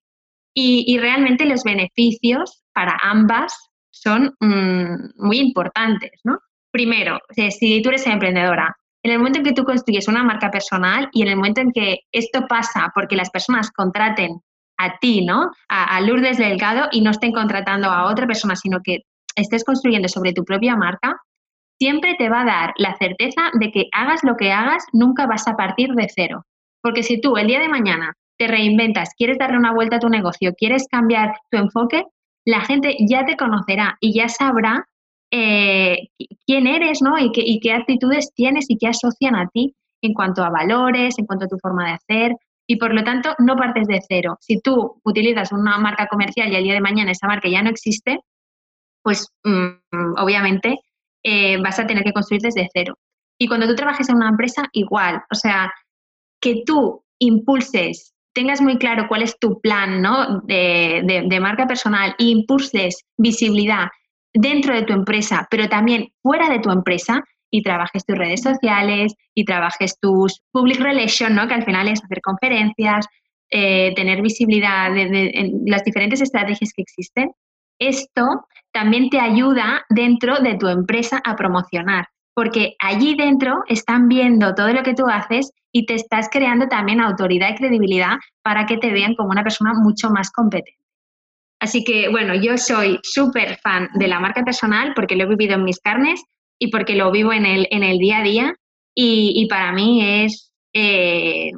[0.53, 3.53] Y, realmente los beneficios para ambas
[3.91, 6.39] son mm, muy importantes, ¿no?
[6.71, 11.09] Primero, si tú eres emprendedora, en el momento en que tú construyes una marca personal
[11.13, 14.41] y en el momento en que esto pasa porque las personas contraten
[14.77, 15.51] a ti, ¿no?
[15.69, 18.99] A, a Lourdes Delgado y no estén contratando a otra persona, sino que
[19.35, 21.15] estés construyendo sobre tu propia marca,
[21.79, 25.47] siempre te va a dar la certeza de que hagas lo que hagas, nunca vas
[25.47, 26.45] a partir de cero.
[26.81, 30.09] Porque si tú el día de mañana te reinventas, quieres darle una vuelta a tu
[30.09, 32.03] negocio, quieres cambiar tu enfoque,
[32.45, 34.87] la gente ya te conocerá y ya sabrá
[35.31, 36.09] eh,
[36.45, 37.17] quién eres, ¿no?
[37.17, 41.45] Y qué, actitudes tienes y qué asocian a ti en cuanto a valores, en cuanto
[41.45, 42.35] a tu forma de hacer.
[42.67, 44.37] Y por lo tanto, no partes de cero.
[44.41, 47.69] Si tú utilizas una marca comercial y el día de mañana esa marca ya no
[47.69, 48.19] existe,
[49.01, 50.79] pues mm, obviamente
[51.23, 52.95] eh, vas a tener que construir desde cero.
[53.39, 55.23] Y cuando tú trabajes en una empresa, igual.
[55.31, 55.71] O sea,
[56.41, 60.41] que tú impulses, tengas muy claro cuál es tu plan ¿no?
[60.41, 63.87] de, marca personal e impulses visibilidad
[64.33, 69.13] dentro de tu empresa, pero también fuera de tu empresa y trabajes tus redes sociales
[69.33, 71.47] y trabajes tus public relations, ¿no?
[71.47, 73.07] que al final es hacer conferencias,
[73.49, 77.31] eh, tener visibilidad en las diferentes estrategias que existen,
[77.79, 84.53] esto también te ayuda dentro de tu empresa a promocionar, porque allí dentro están viendo
[84.53, 88.77] todo lo que tú haces y te estás creando también autoridad y credibilidad para que
[88.77, 90.77] te vean como una persona mucho más competente.
[91.59, 95.55] Así que, bueno, yo soy súper fan de la marca personal porque lo he vivido
[95.55, 96.21] en mis carnes
[96.57, 98.55] y porque lo vivo en el, en el día a día
[98.95, 101.51] y, para mí es, eh,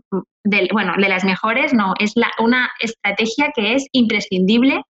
[0.71, 4.83] bueno, de las mejores, no, es la, una estrategia que es imprescindible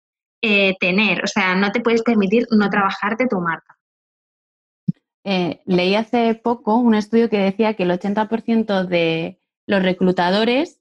[0.41, 1.23] eh, tener.
[1.23, 3.77] O sea, no te puedes permitir no trabajarte tu marca.
[5.23, 10.78] Eh, leí hace poco un estudio que decía que el 80% de los reclutadores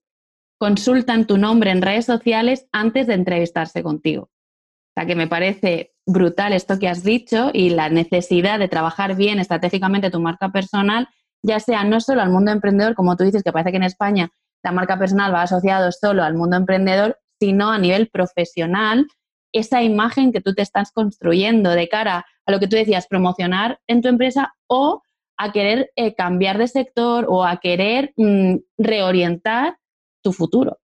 [0.59, 4.25] consultan tu nombre en redes sociales antes de entrevistarse contigo.
[4.25, 9.14] O sea, que me parece brutal esto que has dicho y la necesidad de trabajar
[9.14, 11.09] bien estratégicamente tu marca personal,
[11.42, 14.31] ya sea no solo al mundo emprendedor, como tú dices, que parece que en España
[14.64, 19.07] la marca personal va asociado solo al mundo emprendedor, sino a nivel profesional
[19.53, 23.79] esa imagen que tú te estás construyendo de cara a lo que tú decías, promocionar
[23.87, 25.03] en tu empresa o
[25.37, 29.79] a querer eh, cambiar de sector o a querer mm, reorientar
[30.28, 30.78] tu futuro.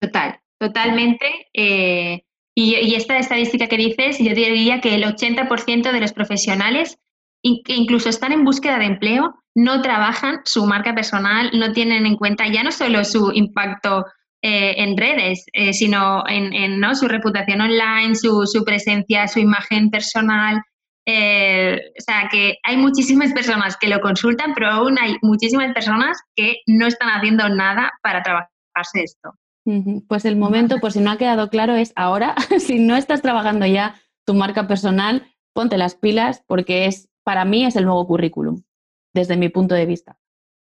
[0.00, 1.26] Total, totalmente.
[1.52, 2.22] Eh,
[2.54, 6.98] y, esta estadística que dices, yo diría que el 80% de los profesionales
[7.64, 12.16] que incluso están en búsqueda de empleo no trabajan su marca personal, no tienen en
[12.16, 14.06] cuenta ya no solo su impacto
[14.42, 16.94] eh, en redes, eh, sino en, ¿no?
[16.94, 20.62] su reputación online, su, presencia, su imagen personal.
[21.06, 26.18] Eh, o sea, que hay muchísimas personas que lo consultan, pero aún hay muchísimas personas
[26.36, 29.34] que no están haciendo nada para trabajarse esto.
[30.08, 33.66] Pues el momento, por si no ha quedado claro, es ahora, si no estás trabajando
[33.66, 33.94] ya
[34.26, 38.62] tu marca personal, ponte las pilas porque es, para mí es el nuevo currículum,
[39.14, 40.18] desde mi punto de vista.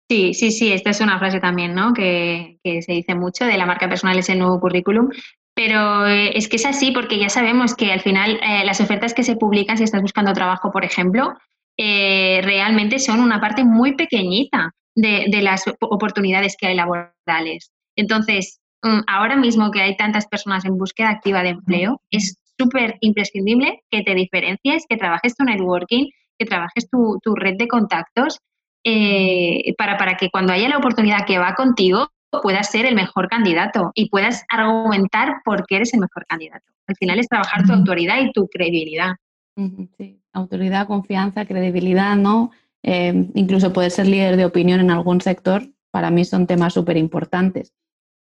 [0.09, 1.93] Sí, sí, sí, esta es una frase también, ¿no?
[1.93, 5.09] Que, se dice mucho, de la marca personal es el nuevo currículum,
[5.59, 9.13] pero eh, es que es así porque ya sabemos que al final eh, las ofertas
[9.13, 11.33] que se publican, si estás buscando trabajo, por ejemplo,
[11.77, 17.73] eh, realmente son una parte muy pequeñita de, las oportunidades que hay laborales.
[17.97, 22.95] Entonces, mm, ahora mismo que hay tantas personas en búsqueda activa de empleo, es súper
[23.01, 26.05] imprescindible que te diferencies, que trabajes tu networking,
[26.37, 28.39] que trabajes tu, tu red de contactos
[28.85, 33.27] eh, para, para que cuando haya la oportunidad que va contigo, puedas ser el mejor
[33.27, 36.65] candidato y puedas argumentar por qué eres el mejor candidato.
[36.87, 39.15] Al final es trabajar tu autoridad y tu credibilidad.
[39.97, 42.51] Sí, autoridad, confianza, credibilidad, ¿no?
[42.81, 46.97] Eh, incluso poder ser líder de opinión en algún sector, para mí son temas súper
[46.97, 47.73] importantes.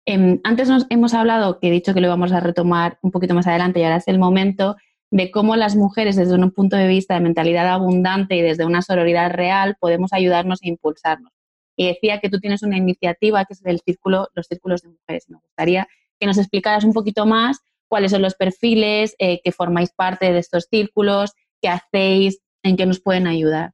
[0.05, 3.33] Em, antes nos hemos hablado, que he dicho que lo vamos a retomar un poquito
[3.33, 4.75] más adelante y ahora es el momento,
[5.09, 8.81] de cómo las mujeres desde un punto de vista de mentalidad abundante y desde una
[8.81, 11.31] sororidad real podemos ayudarnos e impulsarnos.
[11.75, 15.29] Y decía que tú tienes una iniciativa que es el círculo, los círculos de mujeres.
[15.29, 15.87] Me gustaría
[16.19, 20.39] que nos explicaras un poquito más cuáles son los perfiles, eh, que formáis parte de
[20.39, 23.73] estos círculos, qué hacéis, en qué nos pueden ayudar.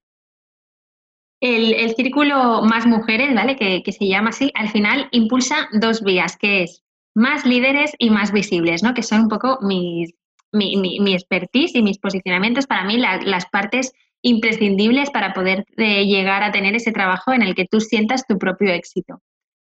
[1.40, 3.56] El, círculo Más Mujeres, ¿vale?
[3.56, 6.84] Que, se llama así, al final impulsa dos vías, que es
[7.16, 8.94] más líderes y más visibles, ¿no?
[8.94, 10.14] Que son un poco mis,
[10.52, 16.44] mi, mi, expertise y mis posicionamientos, para mí las partes imprescindibles para poder eh, llegar
[16.44, 19.22] a tener ese trabajo en el que tú sientas tu propio éxito.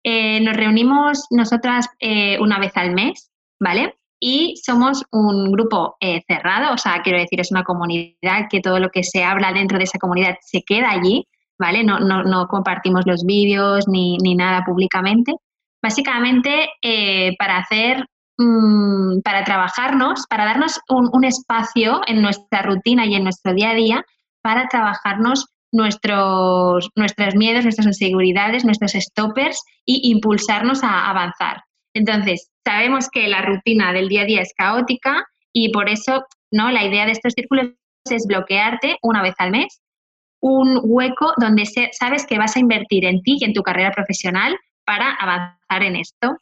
[0.03, 3.95] Eh, nos reunimos nosotras eh, una vez al mes, ¿vale?
[4.19, 8.89] Y somos un grupo cerrado, o sea, quiero decir, es una comunidad que todo lo
[8.89, 11.27] que se habla dentro de esa comunidad se queda allí,
[11.59, 11.83] ¿vale?
[11.83, 15.33] No, no, no compartimos los vídeos ni, ni, nada públicamente.
[15.81, 16.69] Básicamente,
[17.37, 18.05] para hacer
[18.37, 23.75] Mm, para trabajarnos, para darnos un, espacio en nuestra rutina y en nuestro día a
[23.75, 24.05] día
[24.43, 31.63] para trabajarnos nuestros, nuestros miedos, nuestras inseguridades, nuestros stoppers y impulsarnos a avanzar.
[31.95, 36.69] Entonces, sabemos que la rutina del día a día es caótica y por eso ¿no?
[36.71, 37.71] la idea de estos círculos
[38.09, 39.81] es bloquearte una vez al mes
[40.43, 44.53] un hueco donde sabes que vas a invertir en ti y en tu carrera profesional
[44.85, 46.35] para avanzar en esto.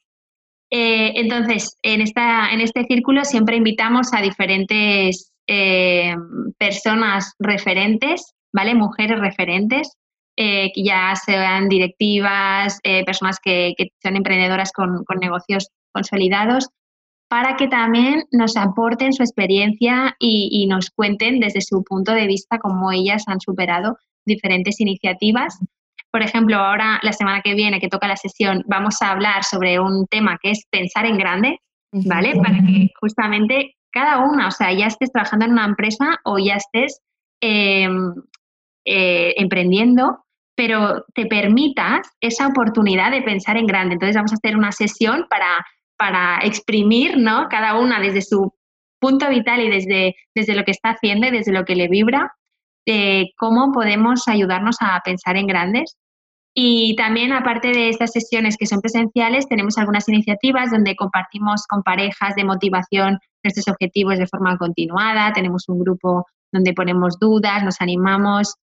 [0.71, 6.15] Eh, entonces, en, esta, en este círculo siempre invitamos a diferentes eh,
[6.57, 8.75] personas referentes, ¿vale?
[8.75, 9.95] Mujeres referentes,
[10.37, 16.69] eh, que ya sean directivas, personas que, son emprendedoras con, negocios consolidados,
[17.29, 22.59] para que también nos aporten su experiencia y, nos cuenten desde su punto de vista
[22.59, 25.57] cómo ellas han superado diferentes iniciativas
[26.11, 29.79] por ejemplo, ahora la semana que viene que toca la sesión vamos a hablar sobre
[29.79, 31.59] un tema que es pensar en grande,
[31.91, 32.35] ¿vale?
[32.35, 36.55] Para que justamente cada una, o sea, ya estés trabajando en una empresa o ya
[36.55, 37.01] estés
[37.41, 38.13] em,
[38.85, 40.25] eh, emprendiendo,
[40.55, 43.93] pero te permitas esa oportunidad de pensar en grande.
[43.93, 45.65] Entonces vamos a hacer una sesión para,
[45.97, 47.47] para exprimir, ¿no?
[47.49, 48.53] Cada una desde su
[48.99, 52.33] punto vital y desde, desde lo que está haciendo y desde lo que le vibra,
[52.85, 55.97] de cómo podemos ayudarnos a pensar en grandes
[56.53, 61.81] y también, aparte de estas sesiones que son presenciales, tenemos algunas iniciativas donde compartimos con
[61.81, 65.31] parejas de motivación nuestros objetivos de forma continuada.
[65.31, 68.55] Tenemos un grupo donde ponemos dudas, nos animamos.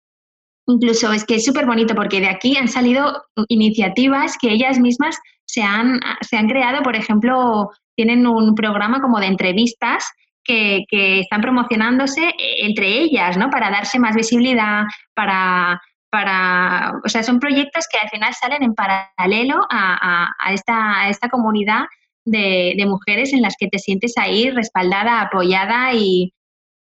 [0.67, 5.17] Incluso es que es súper bonito porque de aquí han salido iniciativas que ellas mismas
[5.45, 6.83] se han, se han creado.
[6.83, 10.11] Por ejemplo, tienen un programa como de entrevistas
[10.43, 13.49] que, que, están promocionándose entre ellas, ¿no?
[13.49, 15.81] Para darse más visibilidad, para
[16.17, 21.83] para, o sea, son proyectos que al final salen en paralelo a, esta, esta, comunidad
[22.25, 26.33] de, mujeres en las que te sientes ahí respaldada, apoyada y,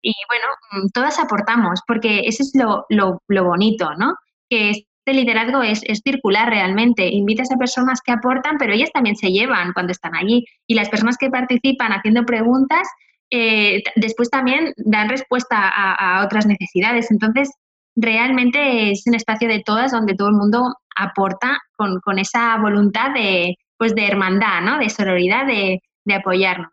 [0.01, 4.15] bueno, mm, todas aportamos, porque eso es lo, bonito, ¿no?
[4.49, 7.09] Que este liderazgo es, circular realmente.
[7.09, 10.45] Invitas a personas que aportan, pero ellas también se llevan cuando están allí.
[10.67, 12.87] Y las personas que participan haciendo preguntas,
[13.29, 17.11] eh, después también dan respuesta a, a otras necesidades.
[17.11, 17.51] Entonces,
[17.97, 23.55] realmente es un espacio de todas donde todo el mundo aporta con, esa voluntad de,
[23.77, 24.77] pues de hermandad, ¿no?
[24.77, 25.81] de sororidad, de,
[26.13, 26.69] apoyarnos.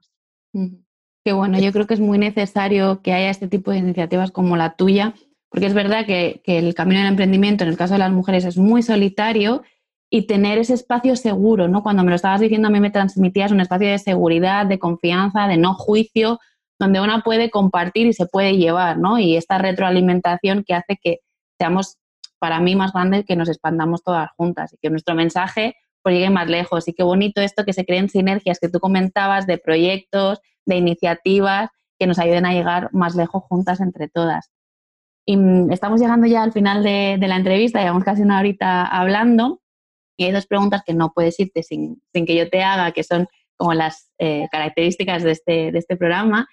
[1.24, 4.56] Qué bueno, yo creo que es muy necesario que haya este tipo de iniciativas como
[4.56, 5.14] la tuya,
[5.48, 8.44] porque es verdad que, que el camino del emprendimiento en el caso de las mujeres
[8.44, 9.62] es muy solitario
[10.10, 11.82] y tener ese espacio seguro, ¿no?
[11.82, 15.48] Cuando me lo estabas diciendo a mí me transmitías un espacio de seguridad, de confianza,
[15.48, 16.38] de no juicio,
[16.78, 19.18] donde una puede compartir y se puede llevar, ¿no?
[19.18, 21.20] Y esta retroalimentación que hace que
[21.58, 21.96] seamos,
[22.38, 26.30] para mí, más grandes, que nos expandamos todas juntas y que nuestro mensaje pues, llegue
[26.30, 26.86] más lejos.
[26.88, 31.70] Y qué bonito esto que se creen sinergias que tú comentabas de proyectos, de iniciativas
[31.98, 34.50] que nos ayuden a llegar más lejos juntas entre todas.
[35.26, 39.60] Y mm, estamos llegando ya al final de, la entrevista, llevamos casi una horita hablando
[40.16, 43.26] y hay dos preguntas que no puedes irte sin, que yo te haga, que son
[43.56, 46.48] como las eh, características de este, de este programa.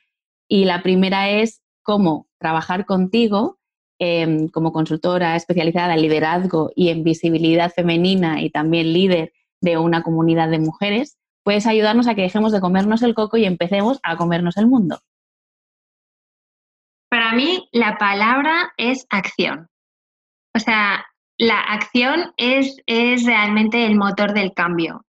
[0.52, 3.58] Y la primera es cómo trabajar contigo
[4.00, 9.32] em, como consultora especializada en liderazgo y en visibilidad femenina y también líder
[9.62, 13.46] de una comunidad de mujeres, puedes ayudarnos a que dejemos de comernos el coco y
[13.46, 15.00] empecemos a comernos el mundo.
[17.10, 19.70] Para mí la palabra es acción.
[20.54, 21.06] O sea,
[21.38, 25.06] la acción es, es realmente el motor del cambio.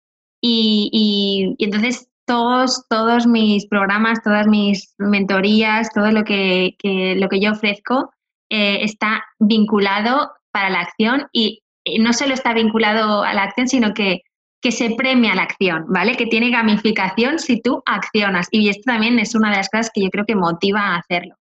[0.41, 6.75] Y, entonces todos, todos mis programas, todas mis mentorías, todo lo que,
[7.17, 8.11] lo que yo ofrezco
[8.49, 11.63] eh, está vinculado para la acción y
[11.99, 14.23] no solo está vinculado a la acción, sino que,
[14.61, 16.17] que se premia la acción, ¿vale?
[16.17, 18.47] Que tiene gamificación si tú accionas.
[18.51, 21.35] Y esto también es una de las cosas que yo creo que motiva a hacerlo.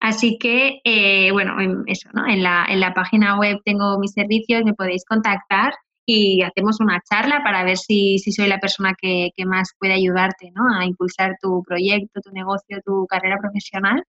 [0.00, 2.26] Así que, eh, bueno, eso, ¿no?
[2.28, 5.74] En la, en la página web tengo mis servicios, me podéis contactar
[6.06, 9.94] y hacemos una charla para ver si, si soy la persona que, que, más puede
[9.94, 10.62] ayudarte ¿no?
[10.78, 14.04] a impulsar tu proyecto, tu negocio, tu carrera profesional.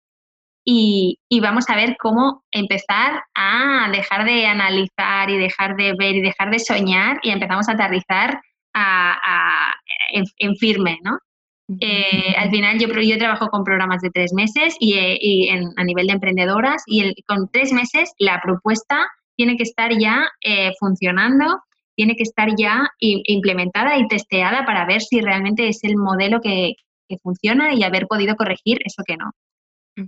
[0.64, 6.16] Y, y, vamos a ver cómo empezar a dejar de analizar y dejar de ver
[6.16, 8.41] y dejar de soñar y empezamos a aterrizar
[8.74, 9.74] a, a,
[10.12, 11.18] en, en, firme, ¿no?
[11.80, 15.70] Eh, al final yo, yo trabajo con programas de tres meses y, eh, y en,
[15.76, 20.30] a nivel de emprendedoras y el, con tres meses la propuesta tiene que estar ya
[20.41, 21.62] eh, funcionando,
[21.98, 26.76] tiene que estar ya implementada y testeada para ver si realmente es el modelo que,
[27.10, 29.32] que funciona y haber podido corregir eso que no.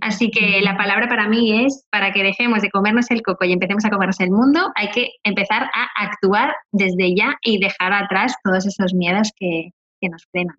[0.00, 3.52] Así que la palabra para mí es, para que dejemos de comernos el coco y
[3.52, 8.36] empecemos a comernos el mundo, hay que empezar a actuar desde ya y dejar atrás
[8.44, 9.70] todos esos miedos que,
[10.00, 10.56] que nos frenan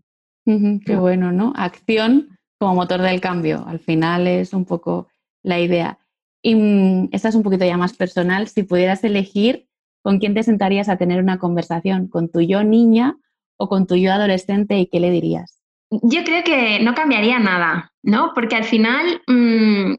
[0.86, 1.54] qué bueno, ¿no?
[1.56, 3.66] Acción como motor del cambio.
[3.68, 5.08] Al final es un poco
[5.44, 6.00] la idea.
[6.44, 8.48] Y mm, esta es un poquito ya más personal.
[8.48, 9.68] Si pudieras elegir
[10.02, 13.18] con quién te sentarías a tener una conversación, con tu yo niña
[13.58, 15.60] o con tu yo adolescente y qué le dirías.
[15.90, 18.32] Yo creo que no cambiaría nada, ¿no?
[18.34, 19.96] Porque al final mmm,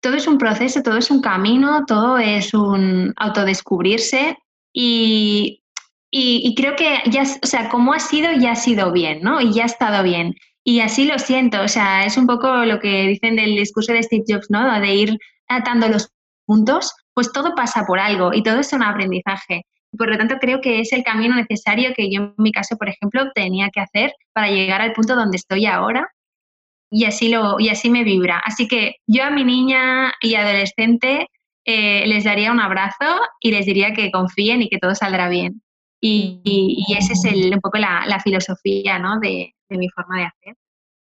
[0.00, 4.36] todo es un proceso, todo es un camino, todo es un autodescubrirse
[4.72, 5.62] y
[6.18, 9.40] y, creo que ya, o sea, como ha sido, ya ha sido bien, ¿no?
[9.40, 10.34] Y ya ha estado bien.
[10.64, 14.02] Y así lo siento, o sea, es un poco lo que dicen del discurso de
[14.02, 14.80] Steve Jobs, ¿no?
[14.80, 16.10] De ir atando los
[16.46, 19.62] puntos, pues todo pasa por algo y todo es un aprendizaje.
[19.96, 22.90] Por lo tanto, creo que es el camino necesario que yo, en mi caso, por
[22.90, 26.10] ejemplo, tenía que hacer para llegar al punto donde estoy ahora
[26.90, 28.42] y así, lo, y así me vibra.
[28.44, 31.28] Así que yo a mi niña y adolescente
[31.64, 33.06] eh, les daría un abrazo
[33.40, 35.62] y les diría que confíen y que todo saldrá bien.
[36.02, 39.20] Y, y, esa es el, un poco la, filosofía ¿no?
[39.20, 40.54] de, de, mi forma de hacer.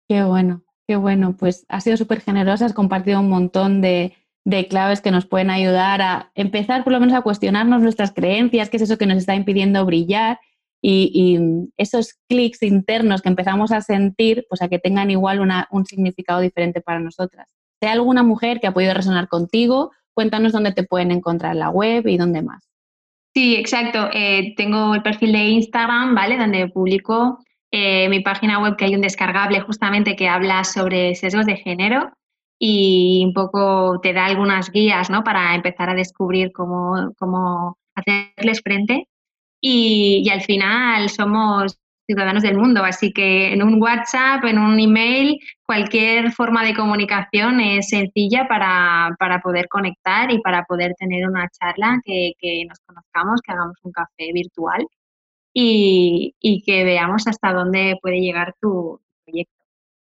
[0.09, 1.37] Qué bueno, qué bueno.
[1.39, 5.51] Pues has sido súper generosa, has compartido un montón de, de, claves que nos pueden
[5.51, 9.19] ayudar a empezar por lo menos a cuestionarnos nuestras creencias, qué es eso que nos
[9.19, 10.39] está impidiendo brillar
[10.83, 11.39] y,
[11.77, 16.81] esos clics internos que empezamos a sentir, pues a que tengan igual un significado diferente
[16.81, 17.49] para nosotras.
[17.83, 21.71] Hay alguna mujer que ha podido resonar contigo, cuéntanos dónde te pueden encontrar en la
[21.71, 22.71] web y dónde más.
[23.35, 24.11] Sí, exacto.
[24.13, 26.37] Eh, tengo el perfil de Instagram, ¿vale?
[26.37, 27.39] Donde publico
[27.71, 32.13] eh, mi página web, que hay un descargable justamente que habla sobre sesgos de género
[32.61, 35.25] y un poco te da algunas guías, ¿no?
[35.25, 39.09] Para empezar a descubrir cómo, cómo hacerles frente.
[39.63, 41.79] Y, y al final somos
[42.11, 42.85] ciudadanos del mundo.
[42.85, 49.17] Así que en un WhatsApp, en un email, cualquier forma de comunicación es sencilla para,
[49.19, 53.77] para poder conectar y para poder tener una charla, que, que nos conozcamos, que hagamos
[53.83, 54.87] un café virtual
[55.55, 59.60] y, y, que veamos hasta dónde puede llegar tu proyecto.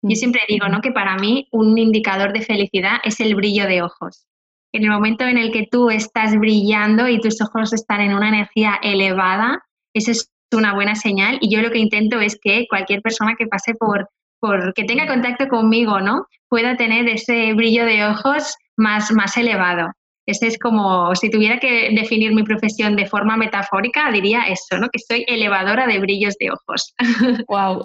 [0.08, 0.82] Yo siempre digo ¿no?
[0.82, 4.28] que para mí un indicador de felicidad es el brillo de ojos.
[4.72, 8.30] En el momento en el que tú estás brillando y tus ojos están en una
[8.30, 9.64] energía elevada,
[9.95, 13.47] ese es una buena señal y yo lo que intento es que cualquier persona que
[13.47, 14.08] pase por,
[14.39, 16.28] por que tenga contacto conmigo, ¿no?
[16.49, 19.88] Pueda tener ese brillo de ojos más, más elevado.
[20.26, 24.89] Ese es como, si tuviera que definir mi profesión de forma metafórica, diría eso, ¿no?
[24.89, 26.95] Que soy elevadora de brillos de ojos.
[27.47, 27.84] ¡Wow!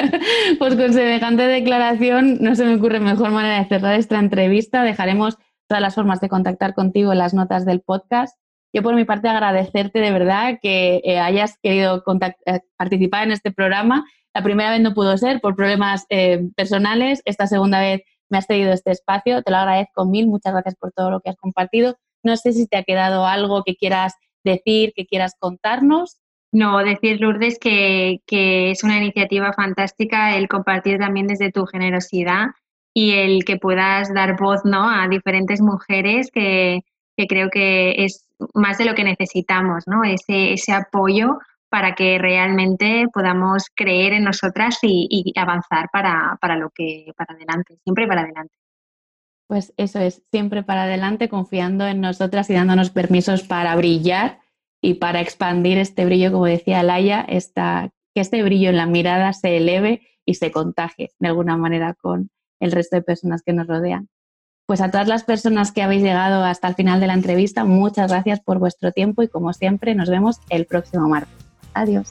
[0.58, 4.82] pues con semejante declaración no se me ocurre mejor manera de cerrar esta entrevista.
[4.82, 5.36] Dejaremos
[5.68, 8.36] todas las formas de contactar contigo en las notas del podcast.
[8.72, 12.02] Yo por mi parte agradecerte de verdad que eh, hayas querido
[12.46, 14.04] eh, participar en este programa.
[14.34, 18.46] La primera vez no pudo ser por problemas eh, personales, esta segunda vez me has
[18.46, 21.96] cedido este espacio, te lo agradezco mil, muchas gracias por todo lo que has compartido.
[22.22, 24.14] No sé si te ha quedado algo que quieras
[24.44, 26.18] decir, que quieras contarnos.
[26.52, 32.46] No, decir, Lourdes, que, que, es una iniciativa fantástica el compartir también desde tu generosidad
[32.94, 34.88] y el que puedas dar voz ¿no?
[34.88, 36.80] a diferentes mujeres que,
[37.16, 40.04] que creo que es más de lo que necesitamos, ¿no?
[40.04, 41.38] Ese, ese apoyo
[41.76, 47.76] para que realmente podamos creer en nosotras y, avanzar para, para, lo que, para adelante,
[47.84, 48.54] siempre para adelante.
[49.46, 54.40] Pues eso es, siempre para adelante, confiando en nosotras y dándonos permisos para brillar
[54.80, 59.34] y para expandir este brillo, como decía Laia, esta, que este brillo en la mirada
[59.34, 63.66] se eleve y se contagie de alguna manera con el resto de personas que nos
[63.66, 64.08] rodean.
[64.64, 68.10] Pues a todas las personas que habéis llegado hasta el final de la entrevista, muchas
[68.12, 71.45] gracias por vuestro tiempo y como siempre nos vemos el próximo martes.
[71.76, 72.08] Adiós.